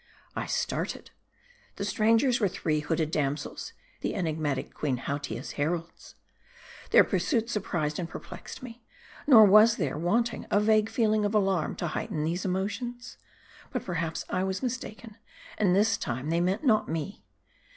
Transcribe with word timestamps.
I 0.35 0.47
started. 0.47 1.11
The 1.75 1.85
strangers 1.85 2.39
were 2.39 2.47
three 2.47 2.79
hooded 2.79 3.11
damsels; 3.11 3.73
the 3.99 4.13
enigmati 4.13 4.63
cal 4.63 4.71
Queen 4.73 4.97
Hautia's 4.97 5.51
heralds. 5.61 6.15
Their 6.89 7.03
pursuit 7.03 7.51
surprised 7.51 7.99
and 7.99 8.09
perplexed 8.09 8.63
me. 8.63 8.83
Nor 9.27 9.45
was 9.45 9.75
there 9.77 9.93
252 9.93 9.99
M 9.99 10.01
A 10.01 10.05
R 10.07 10.07
D 10.07 10.07
I. 10.07 10.11
wanting 10.11 10.47
a 10.49 10.65
vague 10.65 10.89
feeling 10.89 11.23
of 11.23 11.35
alarm 11.35 11.75
to 11.75 11.87
heighten 11.89 12.23
these 12.23 12.45
emotions. 12.45 13.17
But 13.71 13.85
perhaps 13.85 14.25
I 14.27 14.43
was 14.43 14.63
mistaken, 14.63 15.17
and 15.59 15.75
this 15.75 15.97
time 15.97 16.31
they 16.31 16.41
meant 16.41 16.63
not 16.63 16.89
me. 16.89 17.23